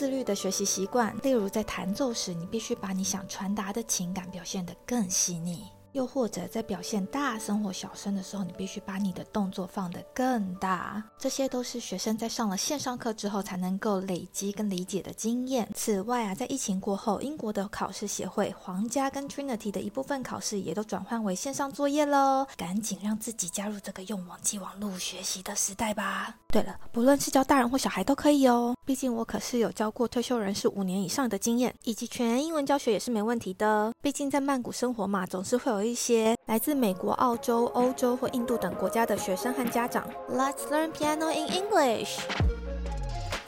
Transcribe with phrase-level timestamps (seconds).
[0.00, 5.66] 自律的学习习惯，例如在弹奏时，你必须把你想传达的情感表现得更细腻。
[5.92, 11.02] 又或者在表现大声或小声的时候，你必须把你的动作放得更大。
[11.18, 15.68] 这些都是学生在上了线上课之后才能够累积跟理解的经验。
[15.74, 22.46] 此外啊，在疫情过后，英国的考试协会、皇家跟 Trinity 的一部分考试也都转换为线上作业喽。
[22.56, 26.36] 赶紧让自己加入这个用网际网络学习的时代吧。
[26.48, 28.76] 对了，不论是教大人或小孩都可以哦。
[28.84, 33.92] 毕竟我可是有教过退休人士五年以上的经验，以及全英文教学也是没问题的。
[34.00, 35.79] 毕竟在曼谷生活嘛，总是会有。
[35.80, 40.06] 有一些来自美国、澳洲、欧洲或印度等国家的学生和家长。
[40.30, 42.59] Let's learn piano in English.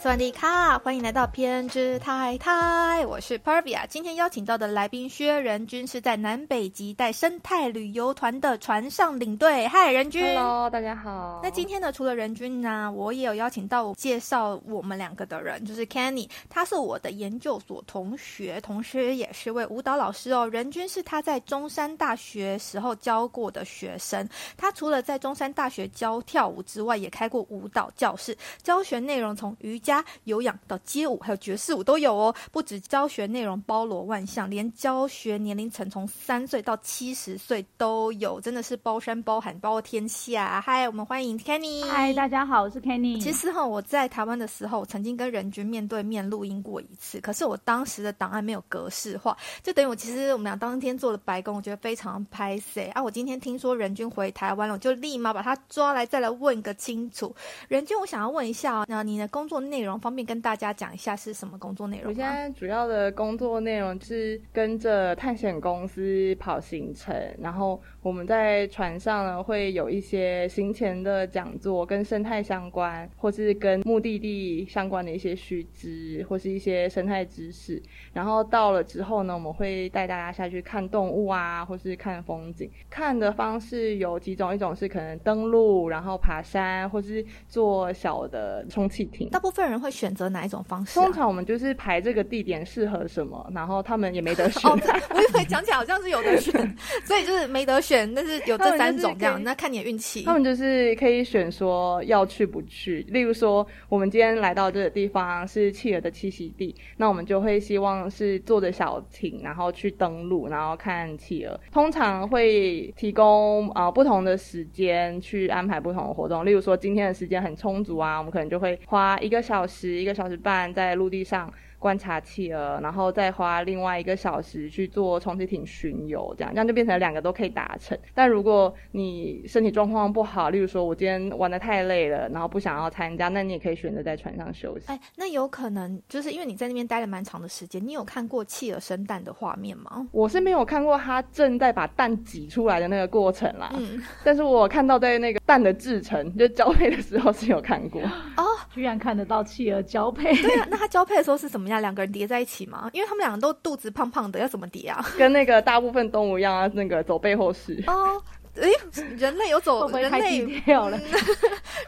[0.02, 3.86] สวัสดีค่ะ欢迎来到偏执太太，我是 Pervia。
[3.90, 9.68] 今天邀请到的来宾薛仁君是在南北极带生态旅游团的船上领队。
[9.68, 10.24] 嗨，仁君。
[10.24, 11.42] Hello，大家好。
[11.44, 20.48] 那今天呢，除了仁君呢，我也有邀请到介绍我们两个的人，就是 Kenny，他是我的研究所同学，同时也是位舞蹈老师哦。
[20.48, 24.26] 仁君是他在中山大学时候教过的学生。
[24.56, 29.91] 他除了在中山大学教跳舞之外，也开过舞蹈教室，教学内容从瑜伽。
[30.25, 32.33] 有氧到街舞，还有爵士舞都有哦。
[32.53, 40.61] 不止教学内容包罗万象，连教学年龄层从三岁到七十岁都有，真的是包山包海包天下。
[40.61, 41.85] 嗨，我们欢迎 Kenny。
[41.85, 43.21] 嗨，大家好，我是 Kenny。
[43.21, 53.03] 其实哈，我在台湾的时候，曾经跟任君面对面录音过一次，可是我当时的档案没有格式化，就等于我其实我们俩当天做了白宫，我觉得非常拍 C 啊。
[53.03, 57.35] 我今天听说任君回台湾了，我就立马把他抓来，再来问个清楚。
[57.69, 59.99] 任君，我想要问一下，那你的工作内容？
[60.01, 62.09] 方便跟大家讲一下是什么工作内容？
[62.09, 77.83] 我现在主要的工作内容是跟着探险公司跑行程，然后我们在船上呢会有一些行前的讲座，跟生态相关，或是跟目的地相关的一些须知，或是一些生态知识。
[78.13, 82.71] 然后到了之后呢，我们会带大家下去看动物啊，或是看风景。
[82.89, 89.29] 看的方式有几种，一种是可能登陆，然后爬山，或是坐小的充气艇。
[89.29, 89.72] 大部分人。
[89.81, 90.95] 会选择哪一种方式？
[90.95, 94.71] 通常我们就是排这个地点适合什么，然后他们也没得选。
[94.71, 96.53] 我以为讲起来好像是有得选，
[97.05, 100.23] 所以就是没得选，但是有这三种这样，那看你的运气。
[100.23, 103.05] 他们就是可以选说要去不去。
[103.09, 111.59] 例如说，我们今天来到这个地方是企鹅的栖息地，那我们就会希望是坐着小艇，然后去登陆，然后看企鹅。
[111.71, 116.45] 通常会提供啊不同的时间去安排不同的活动。
[116.45, 119.89] 例如说，今天的时间很充足啊，我们可能就会花一个小小。
[119.89, 121.53] 时一个小时半在陆地上。
[121.83, 127.99] 观察企鹅，然后再花另外一个小时去做充气艇巡游，这样这样就变成两个都可以达成。
[128.15, 134.85] 但如果你身体状况不好，例如说我今天玩的太累了，然后不想要参加，那你也可以选择在船上休息。
[134.87, 140.07] 哎，那有可能就是因为你在那边待了蛮长的时间，你有看过企鹅生蛋的画面吗？
[140.13, 143.73] 我是没有看过它正在把蛋挤出来的那个过程啦。
[143.77, 148.01] 嗯，但是我看到在那个蛋的制成就交配的时候是有看过。
[148.37, 150.33] 哦， 居然看得到企鹅交配？
[150.41, 151.72] 对啊，那它交配的时候是什么？
[151.81, 152.91] 两个人叠在一起吗？
[152.93, 155.05] 因为他们两个都肚子胖胖的，要怎么叠啊？
[155.17, 157.83] 跟那个大部分动物一样啊，那个走背后式。
[157.87, 158.23] 哦，
[158.57, 158.71] 诶，
[159.17, 160.99] 人类有走人类掉了，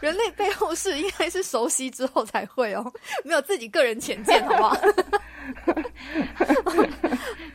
[0.01, 2.93] 人类背后式应该是熟悉之后才会哦，
[3.25, 4.77] 没有自己个人浅见，好不好？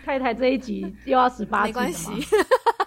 [0.05, 2.09] 太太这一集又要十八，没关系。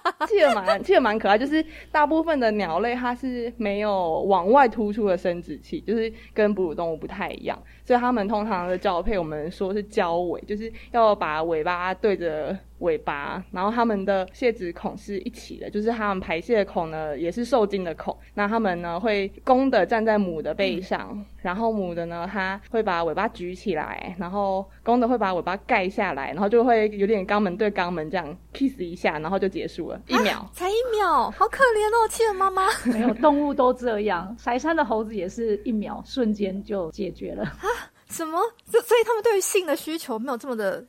[0.29, 7.61] 企鹅蛮企鹅蛮可爱，就是大部分的鸟类它是没有往外突出的生殖器，就是跟哺乳动物不太一样。
[7.85, 18.17] 所以它们通常的交配，我们说是交尾，就是要把尾巴对着尾巴，然后它们的泄殖孔是一起的，就是它们排泄孔呢也是受精的孔。
[18.35, 32.67] 那它们呢会公的站在母的背上，然后母的呢它会把尾巴举起来，然后公的会把尾巴盖下来，然后就会有点肛门对肛门这样 kiss 一下，然后就结束了，一秒，才一秒，好可怜哦，企鹅妈妈。
[32.93, 37.65] 没有动物都这样，柴山的猴子也是一秒，瞬间就解决了啊。
[38.09, 38.39] 什么？
[38.67, 40.85] 所所以他们对于性的需求没有这么的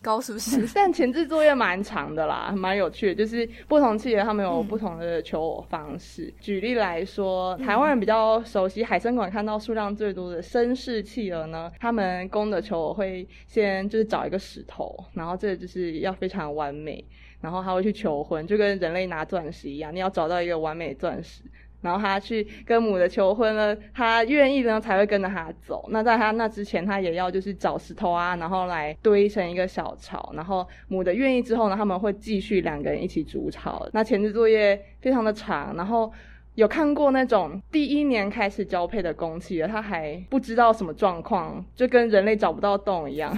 [0.00, 0.66] 高，是不是？
[0.74, 3.14] 但前置作业蛮长的啦，蛮有趣的。
[3.14, 6.32] 就是不同企业他们有不同的求偶方式。
[6.40, 17.04] 举例来说，台湾人比较熟悉海参馆看到数量最多的绅士企鹅呢，他们公的求偶会先就是找一个石头，然后这就是要非常完美，
[17.40, 21.42] 然后他会去求婚，就跟人类拿钻石一样，你要找到一个完美钻石。
[21.80, 25.86] 然后他去跟母的求婚了，他愿意呢才会跟着他走。
[25.90, 30.32] 那在他那之前，他也要就是找石头啊，然后来堆成一个小巢。
[30.34, 33.88] 然后母的愿意之后呢，他们会继续两个人一起筑巢。
[33.92, 35.74] 那前置作业非常的长。
[35.76, 36.12] 然后
[36.56, 43.36] 有看过那种第一年开始交配的公企的，他还不知道什么状况，就跟人类找不到洞一样。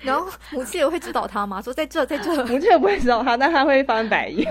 [0.00, 1.60] 然后母企也会指导他吗？
[1.60, 2.44] 说在这，在这。
[2.46, 4.50] 母企也不会指导他，但他会翻白眼。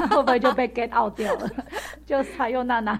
[0.08, 1.50] 会不会就被 get out 掉了？
[2.06, 2.98] 就采用娜娜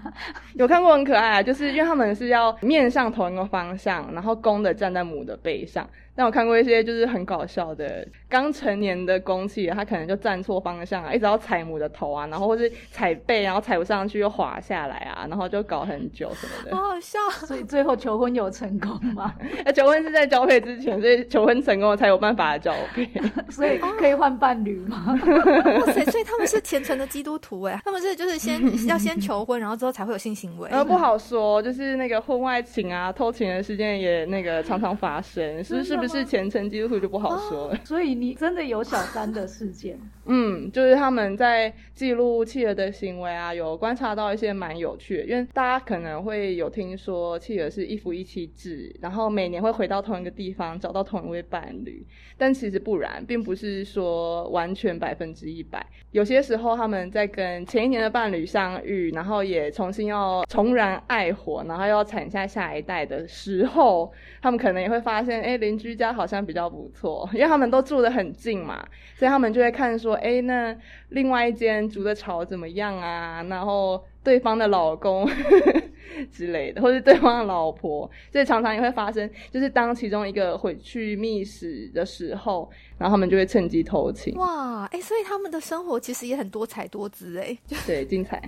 [0.54, 5.88] 有看过很可爱，啊就是因为他们是要面向同一个方向，然后公的站在母的背上。
[6.14, 16.76] 但我看过一些就是很搞笑的刚成年的公企，他可能就站错方向啊，一直要踩母的头啊，然后或是踩背，然后踩不上去又滑下来啊，然后就搞很久什么的。
[16.76, 17.16] 好好笑！
[17.46, 19.32] 所以最后求婚有成功吗？
[19.64, 23.08] 那 求婚是在交配之前，所以求婚成功了才有办法交配。
[23.48, 25.16] 所以可以换伴侣吗？
[25.24, 26.04] 哇塞！
[26.06, 28.58] 所以他们是虔诚的基督徒哎，他们是就是先
[28.88, 30.68] 要先求婚，然后之后才会有性行为。
[30.70, 36.08] 呃，不好说，就是那个婚外情啊、偷情的事件也那个常常发生，是是不是？
[36.08, 40.00] 是虔诚基督徒就不好说了，所以你真的有小三的事件？
[40.28, 52.06] 嗯，就是他们在记录企鹅的行为啊，有观察到一些蛮有趣的，因为大家可能会有听说企鹅是一夫一妻制，然后每年会回到同一个地方找到同一位伴侣，
[52.38, 64.10] 但其实不然，并不是说完全百分之一百，有些时候他们在跟前一年的伴侣相遇，然后也重新要重燃爱火，然后要产下下一代的时候，
[64.40, 65.98] 他们可能也会发现，哎，邻居。
[65.98, 68.86] 家好像比较不错，因为他们都住得很近嘛，
[69.16, 70.76] 所以他们就会看说，哎，那
[71.10, 73.42] 另外一间煮的巢怎么样啊？
[73.44, 75.28] 然后对方的老公
[76.30, 84.34] 之类的，或是对方的老婆，所以常常也会发生，就是当其中一个回去觅食的时候，然后他们就会趁机偷情。
[84.36, 87.56] 哇，哎，所以他们的生活其实也很多彩多姿，哎，
[87.86, 88.42] 对，精彩。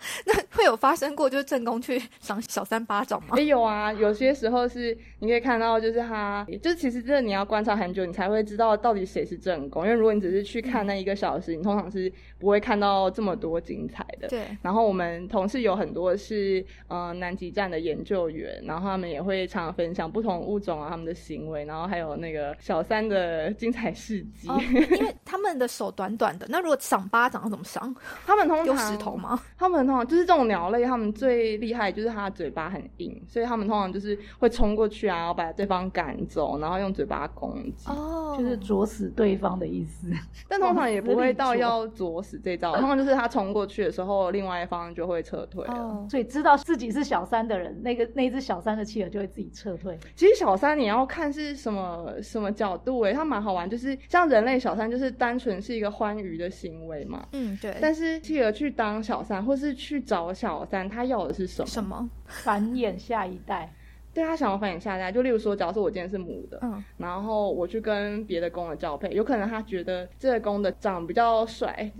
[0.26, 3.36] 那会有发生过，就是正宫去赏小三巴掌吗？
[3.36, 9.84] 也有啊，有些时候是你可以看到，就是他，就是其实这你要观察很久，你才会知道到底谁是正宫。
[9.84, 14.28] 因为如果你只是去看那一个小时，你通常是不会看到这么多精彩的。
[14.28, 14.44] 对。
[14.62, 24.48] 然后我们同事有很多是嗯南极站的研究员，然后他们也会常常分享不同物种啊他们的行为，然后还有那个小三的精彩事迹。
[24.48, 27.94] 因为他们的手短短的，那如果赏巴掌要怎么赏？
[28.26, 29.40] 他们通常丢石头吗？
[29.56, 40.08] 他们通常就是这种鸟类，它们最厉害就是它的嘴巴很硬，所以它们通常就是会冲过去啊，然后把对方赶走，然后用嘴巴攻击，哦，就是啄死对方的意思。
[40.48, 46.06] 但通常也不会到要啄死这招，通常就是它冲过去的时候，另外一方就会撤退了。
[46.10, 49.98] 所以知道自己是小三的人，那个那只小三的企鹅就会自己撤退。
[50.14, 57.26] 其实小三你要看是什么什么角度诶，它蛮好玩，就是像人类小三就是单纯是一个欢愉的行为嘛。
[57.32, 57.76] 嗯，对。
[57.80, 61.66] 但是企鹅去当小三，或是去找小三，他要的是什么？
[61.68, 62.10] 什么？
[62.26, 63.72] 繁衍下一代。
[64.14, 71.90] 对他想要繁衍下一代，就例如说，假如说我今天是母的，嗯，然后我去跟别的公的交配，有可能他觉得这个公的长比较帅，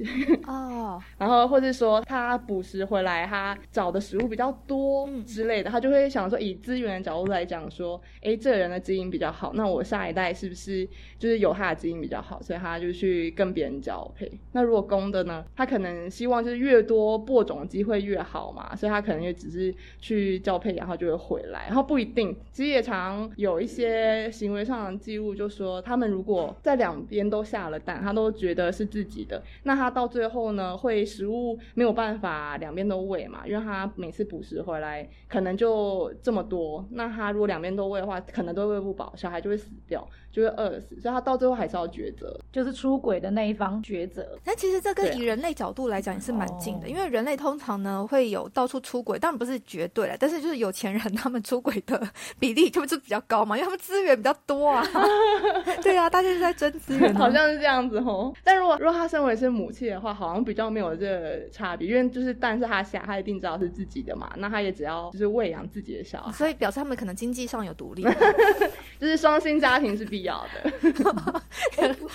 [0.46, 14.30] 哦， 然后或者说他捕食回来，他找的食物比较多之类的，他就会想说，以资源的角度来讲，说，哎，这个人的基因比较好，那我下一代是不是就是有他的基因比较好，所以他就去跟别人交配。
[14.52, 22.08] 那如果公的呢，他可能希望就是越多播种机会越好嘛，所以他可能也只是去交配，然后就会回来，然后不一。
[22.08, 40.08] 定，其实也常有一些行为上的记录，就说他们如果在两边都下了蛋，他都觉得是自己的，那他到最后呢，会食物没有办法两边都喂嘛，因为他每次捕食回来可能就这么多，那他如果两边都喂的话，可能都喂不饱，小孩就会死掉。
[40.30, 44.38] 就会饿死，所以他到最后还是要抉择，就是出轨的那一方抉择。
[44.44, 54.86] 但其实这跟以人类角度来讲也是蛮近的，因为人类通常呢会有到处出轨，当然不是绝对了，但是就是有钱人他们出轨的比例就就比较高嘛，因为他们资源比较多啊。
[55.82, 58.32] 对啊，大家是在争资源，好像是这样子哦。
[58.44, 68.04] 但如果如果他身为是母亲的话，好像比较没有这个差别，因为就是但是他下，他一定知道是自己的嘛，那他也只要就是喂养自己的小孩，所以表示他们可能经济上有独立，
[69.00, 70.08] 就是双薪家庭是。
[70.08, 70.72] 必要的，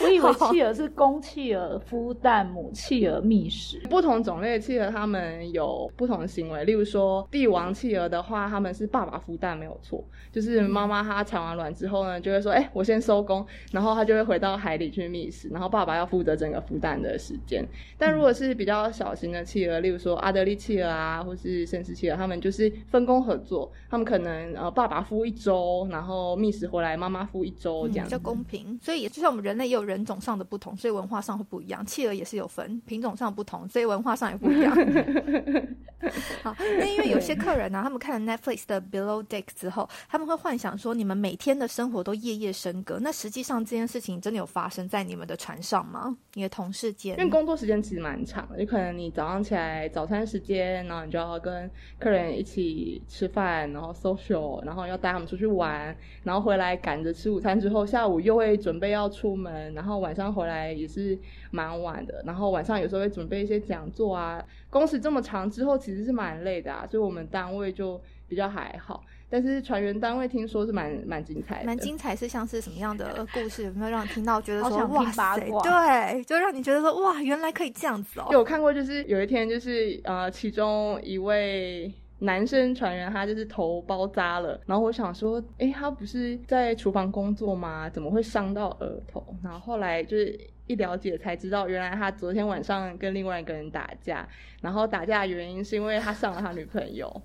[0.01, 3.79] 我以为企鹅是公企鹅孵蛋，母企鹅觅食。
[3.87, 6.63] 不同种类的企鹅，它们有不同的行为。
[6.65, 17.63] 例如说，帝王企鹅的话，它们是爸爸孵蛋没有错，就是妈妈它产完卵之后呢，就会说：“哎、我先收工。”然后它就会回到海里去觅食，然后爸爸要负责整个孵蛋的时间。
[17.95, 31.85] 但如果是比较小型的企鹅，例如说阿德利企鹅啊，或是绅士企鹅，它们就是分工合作，他们可能呃爸爸孵一周，然后觅食回来，妈妈敷一周这样比较公平，所以就像我们人类也有人种上的不同，所以文化上会不一样。
[31.85, 34.75] 企鹅也是有分品种上不同，所以文化上也不一样。
[36.43, 42.99] 好，那因为有些客人呢、他们看了 Netflix 的 Below Deck 之后，他们会幻想说，你们每天的生活都夜夜笙歌。
[43.01, 46.15] 那实际上这件事情真的有发生在你们的船上吗？
[46.33, 47.17] 你的同事间？
[47.17, 51.69] 因为工作时间其实蛮长的，有可能你早上起来早餐时间，然后你就要跟
[51.99, 61.17] 客人一起吃饭，然后 social，然后要带他们出去玩，然后回来赶着吃午餐之后，下午又会准备要出门，然后晚上回来也是
[61.53, 69.03] 蛮晚的，然后晚上有时候会准备一些讲座啊，工时这么长之后其实是蛮累的啊，所以我们单位就比较还好。
[69.29, 73.65] 但是船员单位听说是蛮蛮精彩的，蛮精彩是像是什么样的故事？
[73.65, 78.27] 有没有让你听到觉得说哇塞，八卦对，就让你觉得说哇，原来可以这样子哦。
[78.31, 87.89] 有看过，就是有一天，就是呃，其中一位男生船员他就是头包扎了，然后我想说，诶，他不是在厨房工作吗？
[87.89, 89.23] 怎么会伤到额头？
[89.43, 94.27] 然后后来就是一了解才知道，原来他昨天晚上跟另外一个人打架，
[94.61, 97.21] 然后打架的原因是因为他上了他女朋友。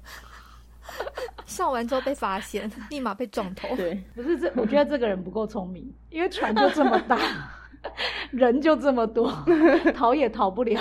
[1.44, 3.76] 上完之后被发现，立马被撞头。
[3.76, 7.18] 对，不是这，我觉得这个人不够聪明，因为船就这么大，
[8.30, 9.32] 人就这么多，
[9.94, 10.80] 逃也逃不了，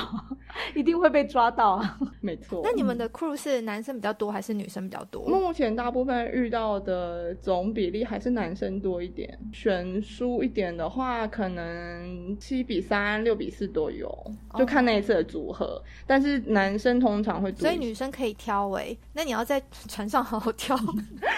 [0.76, 1.98] 一定会被抓到啊。
[2.22, 2.62] 没错。
[2.64, 5.28] 那你们的 crew 是男生比较多还是女生比较多？
[5.28, 14.12] 目前大部分遇到的总比例还是男生多一点，悬殊一点的话，可能七比三、六比四都有，
[14.58, 15.82] 就看那一次的组合。
[16.06, 20.78] 但是男生通常会多所以，女生可以挑诶、那你要在船上好好挑。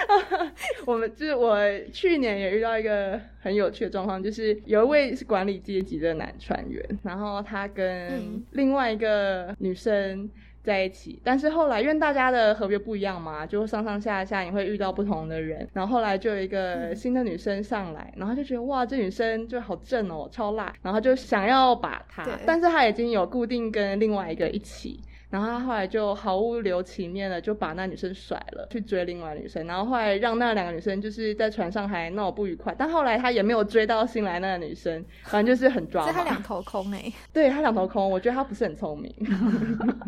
[0.86, 1.58] 我们就是我
[1.94, 10.30] 去年也遇到一个很有趣的状况，就是有一位是管理阶级的男船员，然后他跟嗯另外一个女生。
[10.62, 36.12] 在一起，但是后来因为大家的合约不一样嘛，就上上下下你会遇到不同的人，然后后来就有一个新的女生上来，然后就觉得哇，这女生就好正哦，超辣，然后就想要把她，但是她已经有固定跟另外一个一起，然后他后来就毫无留情面的就把那女生甩了，去追另外女生，然后后来让那两个女生就是在船上还闹不愉快，但后来他也没有追到新来那个女生，反正就是很抓马。
[36.12, 39.14] 所以他两头空诶、对他两头空，我觉得他不是很聪明。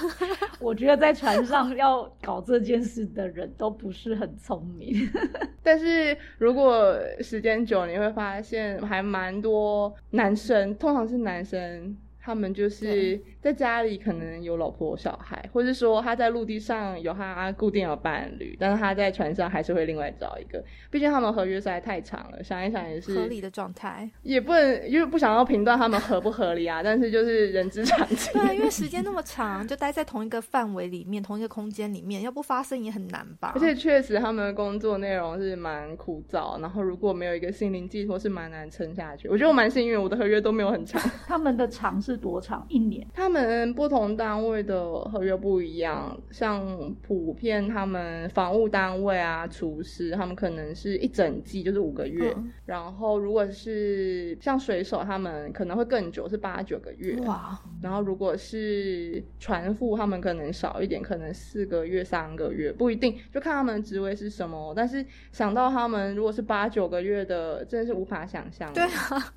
[0.58, 5.08] 我觉得在船上要搞这件事的人都不是很聪明。
[5.62, 11.96] 但是如果时间久，你会发现还蛮多男生，通常是男生。
[12.30, 20.62] 他们就是在家里可能有老婆小孩，或是说他在陆地上有他固定的伴侣，但是他在船上还是会另外找一个。
[20.92, 24.08] 毕竟他们合约实在太长了，想一想也是合理的状态。
[24.22, 28.32] 也不能因为不想要评断他们合不合理啊， 但是就是人之常情。
[28.32, 33.50] 对啊，因为时间那么长，就待在同一个范围里面，同一个空间里面，要不发生也很难吧？
[33.56, 39.28] 而且确实他们的工作内容是蛮枯燥，然后如果没有一个心灵寄托，是蛮难撑下去。
[39.28, 41.00] 我觉得我蛮幸运，我的合约都没有很长。
[41.26, 42.64] 他们的长是多长？
[42.68, 43.06] 一年。
[43.14, 52.32] 他们不同单位的合约不一样，像普遍他们房务单位啊、厨师，他们可能是一整季，就是五个月。
[52.36, 57.16] 嗯然后如果是像水手，他们可能会更久，是八九个月。
[57.22, 64.72] 哇，然后如果是船副，他们可能少一点，可能四个月、三个月，不一定，就看他们的职位是什么。
[64.76, 68.72] 但是想到他们如果是八九个月的，真的是无法想象。
[68.72, 69.34] 对啊，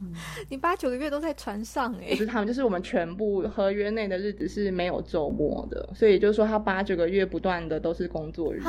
[0.50, 8.62] 你八九个月都在船上诶、不是他们，就是我们全部合约内的日子是没有周末的，所以就是说他八九个月不断的都是工作日。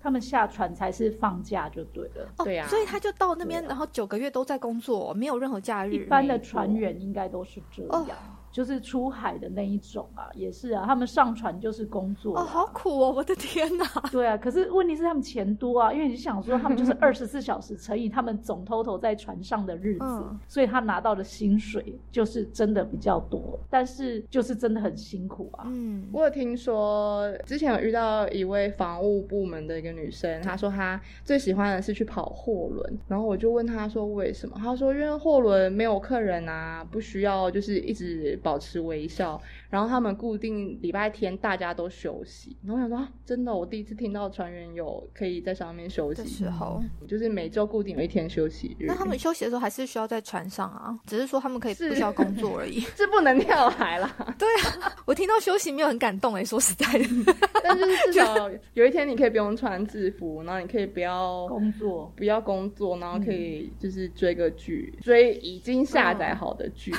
[0.00, 2.28] 他们下船才是放假就对了。
[2.38, 5.94] 哦，对啊所以他就到那边，啊然后九个月都在工作，没有任何假日。
[5.94, 8.16] 一般的船员应该都是这哦样，
[8.50, 13.12] 就是出海的那一种啊，也是啊，他们上船就是工作哦，啊好苦哦！
[13.16, 25.64] 我的天哪，对啊，可是问题是他们钱多啊，因为你想说他们就是 二十四小时乘以他们总 total 在船上的日子，嗯所以他拿到的薪水就是真的比较多，但是就是真的很辛苦啊。
[25.66, 39.40] 嗯，我有听说，之前有遇到一位防务部门的一个女生，她说她最喜欢的是去跑货轮，然后我就问她说为什么，她说因为货轮没有客人啊，不需要就是一直保持微笑。
[39.68, 42.56] 然后他们固定礼拜天大家都休息。
[42.64, 48.86] 然后我想说，啊真的，我第一次听到船员有可以在上面休息的息，时候，就是每周固定有一天休息日。
[48.86, 52.80] 那他们休息的时候还是需要在船上啊，只是说他们可以是不需要工作而已。
[52.96, 54.16] 是不能跳海啦，
[55.04, 57.04] 我听到休息没有很感动哎、说实在的，
[57.62, 66.92] 但是至少有一天你可以不用穿制服，然后你可以不要工作不要工作，然后可以就是追个剧，追已经下载好的剧，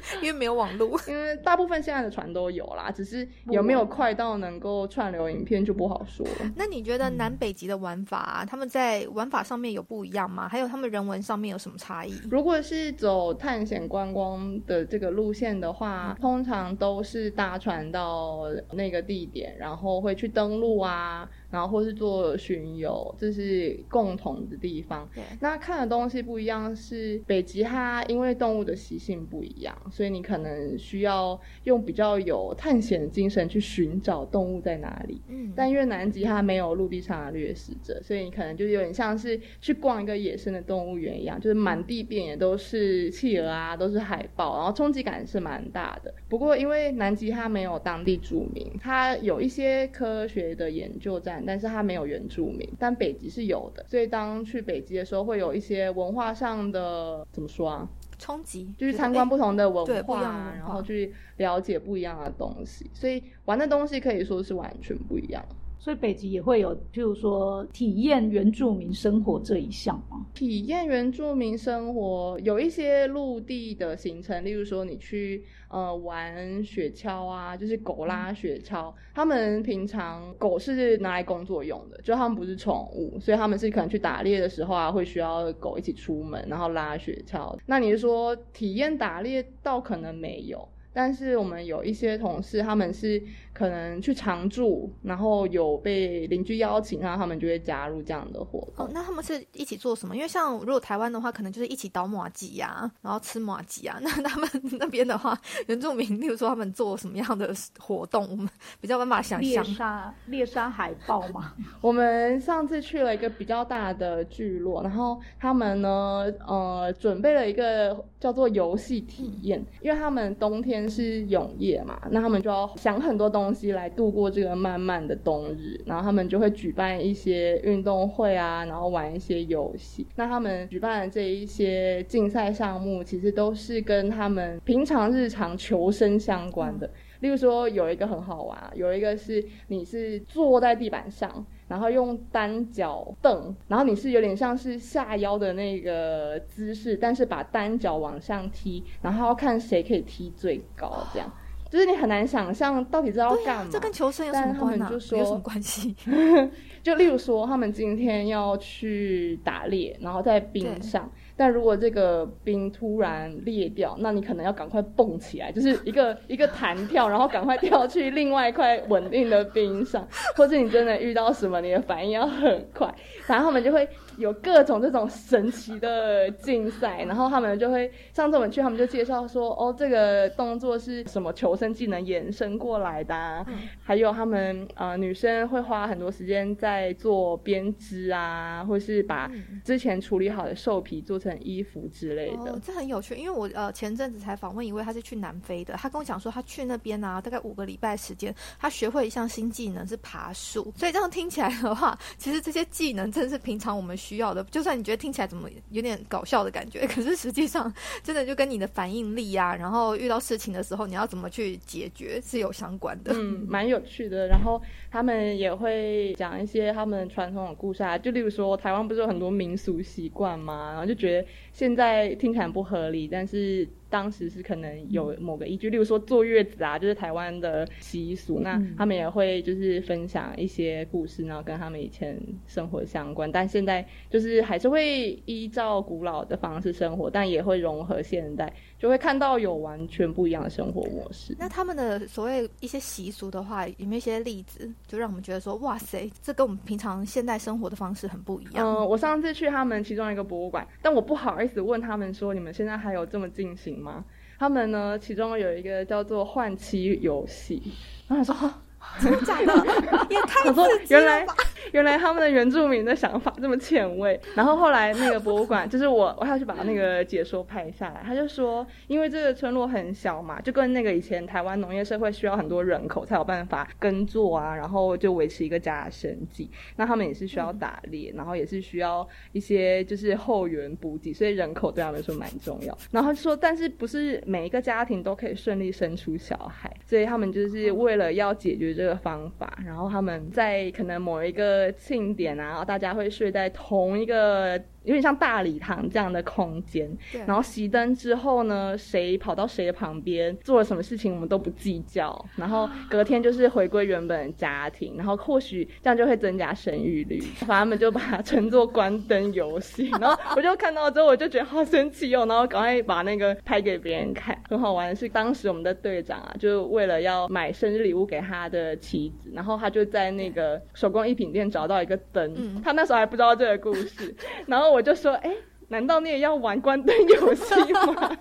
[0.22, 0.98] 因为没有网络。
[1.08, 6.52] 因为大部分现在的船都有啦，只是有没有快到能够串流影片就不好说了。
[6.56, 10.48] 那你觉得南北极的玩法、啊，他们在玩法上面有不一样吗？
[10.48, 12.12] 还有他们人文上面有什么差异？
[12.30, 25.08] 如果是走探险观光的这个路线的话，通常都是搭船到那个地点，然后会去登陆啊，然后或是做巡游，这是共同的地方。
[25.14, 35.20] 对，那看的东西不一样，是北极它因为动物的习性不一样，所以你可能需要用比较有探险的精神去寻找动物在哪里。
[35.28, 46.12] 嗯，但因为南极它没有陆地上的掠食者，所以你可能就有点像是去逛一个野生的动物园一样，就是满地遍野都是企鹅啊，都是海豹，然后冲击感是蛮大的。
[46.28, 57.88] 不过因为南极它没有当地住民，它有一些科学的研究站，但是它没有原住民，但北极是有的，所以当去北极的时候，会有一些文化上的怎么说啊？
[58.18, 60.22] 冲击就是参观不同的文化
[60.56, 65.44] 然后去了解不一样的东西，所以玩的东西可以说是完全不一样。
[65.78, 70.26] 所以北极也会有，譬如说体验原住民生活这一项吗？
[70.34, 78.92] 体验原住民生活有一些陆地的行程，例如说你去呃玩雪橇啊，就是狗拉雪橇。
[79.14, 87.56] 他们平常狗是拿来工作用的，就他们不是宠物，所以他们是可能去打猎的时候啊，会需要狗一起出门，然后拉雪橇。
[87.66, 90.68] 那你是说体验打猎，倒可能没有。
[90.96, 93.22] 但是我们有一些同事，他们是
[93.52, 98.90] 可能去常住，然后有被邻居邀请，然后他们就会加入这样的活动哦，。
[98.94, 100.16] 那他们是一起做什么？
[100.16, 103.98] 因为像如果台湾的话，可能就是一起倒马吉呀，然后吃马吉啊。
[104.02, 104.48] 那他们
[104.80, 108.48] 那边的话，原住民，例如说他们做什么样的活动，我们
[108.80, 109.64] 比较没办法想象猎象。
[109.66, 111.52] 杀猎杀海豹嘛？
[111.82, 130.06] 我们上次去了一个比较大的聚落，然后他们呢，呃，准备了一个叫做游戏体验，因为他们冬天是永夜嘛，那他们就要想很多东西来度过这个漫漫的冬日，然后他们就会举办一些运动会啊，然后玩一些游戏。
[130.16, 136.90] 那他们举办的这一些竞赛项目，其实都是跟他们平常日常求生相关的。
[137.26, 151.28] 例如说，有一个很好玩啊，有一个是你是坐在地板上，然后用单脚蹬，然后你是有点像是下腰的那个姿势，但是把单脚往上踢，然后要看谁可以踢最高，这样
[151.68, 153.70] 就是你很难想象到底这要、干嘛。
[153.72, 155.96] 这跟求生有什但他么关呢、们就说有什么关系？
[156.80, 172.92] 就例如说，他们今天要去打猎，然后在冰上，但如果这个冰突然裂掉，那你可能要赶快蹦起来，就是一个一个弹跳，然后赶快跳去另外一块稳定的冰上，或是你真的遇到什么，你的反应要很快。
[173.26, 173.86] 然后他们就会
[174.18, 183.58] 有各种这种神奇的竞赛，然后他们就会上次我们去，他们就介绍说，哦，这个动作是什么求生技能延伸过来的、啊，嗯。
[183.82, 189.60] 还有他们呃女生会花很多时间在做编织啊，或是把嗯。
[189.64, 192.52] 之前处理好的兽皮做成衣服之类的。
[192.52, 207.72] 哦，这很有趣，因为我呃前阵子才访问一位，他是去南非的，他跟我讲说他去那边啊，大概五个礼拜时间，他学会一项新技能是爬树，所以这样听起来的话，其实这些技能真的是平常我们需要的，就算你觉得听起来怎么有点搞笑的感觉， 可是实际上
[208.04, 213.12] 真的就跟你的反应力啊，然后遇到事情的时候你要怎么去解决是有相关的。
[213.14, 214.28] 嗯， 蛮有趣的。
[214.28, 220.70] 然后他们也会讲一些他们传统的故事啊，就例如说台湾不是有很多民俗习惯吗？
[220.70, 228.40] 然后就觉得现在听起来不合理，但是当时是可能有某个依据，例如说坐月子啊，就是台湾的习俗。
[228.40, 233.30] 那嗯他们也会就是分享一些故事，然后跟他们以前生活相关。
[233.30, 241.34] 但现在就是还是会依照古老的方式生活，但也会融合现代，就会看到有完全不一样的生活模式。
[241.38, 248.66] 那他们的所谓一些习俗的话，有没有一些例子，就让我们觉得说，哇塞，这跟我们平常现代生活的方式很不一样？
[248.66, 254.04] 嗯，我上次去他们其中一个博物馆，但我不好意思问他们说，你们现在还有这么进行吗？
[254.38, 257.62] 他们呢，其中有一个叫做换妻游戏，
[258.06, 258.52] 然后他说，
[259.00, 259.52] 真的假的？
[260.10, 261.34] 也太我说刺激了原来吧！
[261.72, 264.18] 原来他们的原住民的想法这么前卫。
[264.34, 276.50] 然后后来那个博物馆， 就是我我要去把那个解说拍下来，他就说，因为这个村落很小嘛，就跟那个以前台湾农业社会需要很多人口才有办法耕作啊，然后就维持一个家的生计。
[276.76, 282.76] 那他们也是需要打猎，然后也是需要一些就是后援补给，所以人口对他们来说蛮重要。
[282.90, 294.62] 然后说，但是不是每一个家庭都可以顺利生出小孩，所以他们就是为了要解决这个方法，然后他们在可能某一个庆典啊，大家会睡在同一个。
[294.86, 296.88] 有点像大礼堂这样的空间，
[297.26, 302.24] 然后熄灯之后呢，谁跑到谁的旁边做了什么事情，我们都不计较。
[302.36, 307.18] 然后隔天就是回归原本的家庭，然后或许这样就会增加生育率。
[307.40, 309.90] 反正他们就把它称作关灯游戏。
[310.00, 314.40] 然后我就看到之后，我就觉得好神奇哦，然后赶快把那个拍给别人看。
[314.48, 324.14] 很好玩的是，当时我们的队长啊，就为了要买生日礼物给他的妻子，然后他就在那个手工艺品店找到一个灯，他那时候还不知道这个故事，
[324.46, 324.75] 然后。
[324.76, 325.32] 我就说，哎，
[325.68, 328.14] 难道你也要玩关灯游戏吗？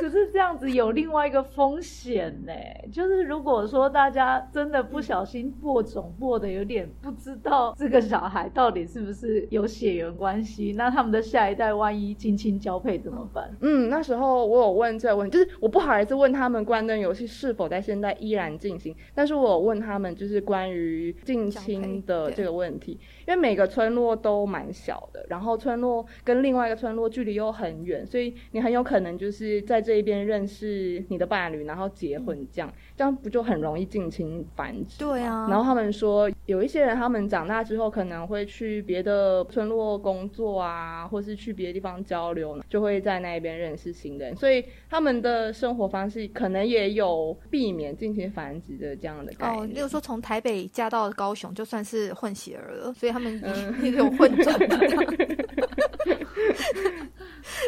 [0.00, 2.52] 可是这样子有另外一个风险呢，
[2.90, 13.54] 就是如果说大家真的不小心播种播的有点不知道这个小孩到底是不是有血缘关系，那他们的下一代万一近亲交配怎么办？
[13.60, 22.98] 嗯，那时候我有问这个问题，就是我不好意思问他们关灯游戏是否在现在依然进行，但是我问他们就是关于近亲的这个问题，
[23.30, 29.80] 因为每个村落都蛮小的，然后村落跟另外一个村落距离又很远，所以你很有可能就是在。
[29.80, 34.98] 这一边认识你的伴侣，然后结婚，这样这样不就很容易近亲繁殖？
[34.98, 35.46] 对啊。
[35.48, 49.62] 然后他们说，有一些人他们长大之后可能会去别的村落工作啊，或是去别的地方交流，就会在那边认识新人，所以他们的生活方式可能也有避免近亲繁殖的这样的概念。
[49.62, 53.42] 哦， 例如说从台北嫁到高雄，就算是混血儿了，所以他们
[53.82, 54.52] 也有混种。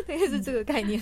[0.06, 1.00] 大概是这个概念，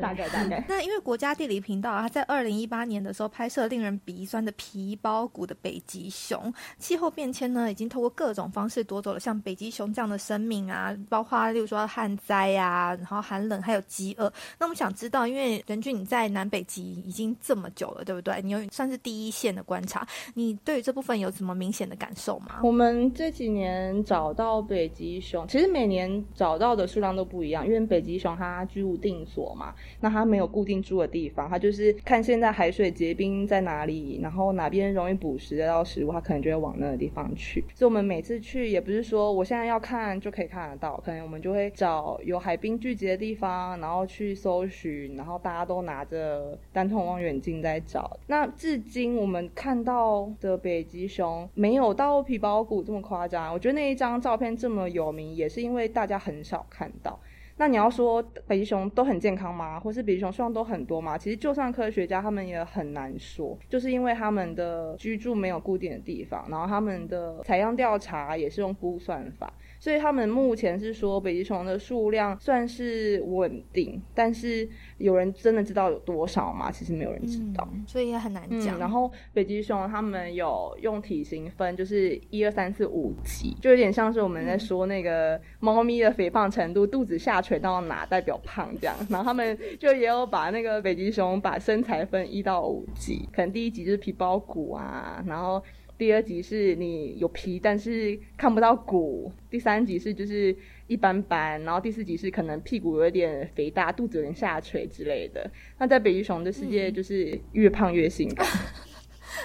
[0.00, 0.64] 大概大概。
[0.68, 14.32] 那因为国家地理频道啊，在二零一八年的时候拍拍摄令人鼻酸的皮包骨的北极熊，气候变迁呢，已经透过各种方式夺走了像北极熊这样的生命啊，包括例如说旱灾啊，然后寒冷还有饥饿。
[14.58, 18.40] 那我们想知道，因为任俊你在南北极已经这么久了，对不对？
[18.40, 22.60] 你有算是第一线的观察，你对于这部分有什么明显的感受吗？
[22.62, 37.64] 我们这几年找到北极熊，其实每年找到的数量都不一样，因为北极熊它居无定所嘛，那它没有固定住的地方，它就是看现在海水结冰在哪里，然后哪边容易捕食得到食物，它可能就会往那个地方去。
[37.74, 48.18] 所以我们每次去也不是说我现在要看就可以看得到，可能我们就会找有海冰聚集的地方，然后去搜寻，然后大家都拿着单筒望远镜在找。
[48.26, 57.18] 那至今我们看到的北极熊没有到皮包骨这么夸张，我觉得那一张照片这么有名，也是因为大家很少看到。
[57.56, 59.78] 那你要说北极熊都很健康吗？
[59.78, 61.16] 或是北极熊数量都很多吗？
[61.16, 69.52] 其实就算科学家他们也很难说，就是因为他们的居住没有固定的地方，然后他们的采样调查也是用估算法。
[69.84, 74.66] 所以他们目前是说北极熊的数量算是稳定，但是
[74.96, 76.70] 有人真的知道有多少吗？
[76.72, 78.78] 其实没有人知道，所以也很难讲。
[78.78, 88.96] 然后北极熊他们有用体型分，就是一二三四五级，就有点像是我们在说那个猫咪的肥胖程度，肚子下垂到哪代表胖这样。
[89.10, 95.62] 然后他们就也有把那个北极熊把身材分一到五级，可能第一级就是皮包骨啊，然后。
[95.96, 100.54] 第二集是你有皮，但是看不到骨；第三集是就是
[100.86, 105.50] 一般般，然后第四集是可能屁股有点肥大，肚子有点下垂之类的。
[105.78, 108.46] 那在北极熊的世界，就是越胖越性感。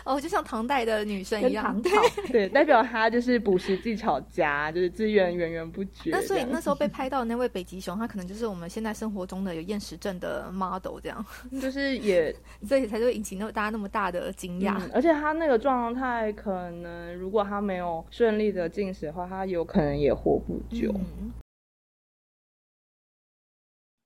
[0.03, 1.91] 哦，就像唐代的女生一样，对
[2.31, 6.11] 对，代表她就是捕食技巧佳，就是资源源源不绝。
[6.11, 11.25] 那所以那时候被 拍到那位北极熊，他可能就是我们现在生活中的有厌食症的 model 这样，
[11.61, 12.33] 就是也
[12.67, 14.79] 所以才会引起那大家那么大的惊讶。
[14.93, 20.93] 而且他那个状态，可能如果他没有顺利的进食的话，他有可能也活不久。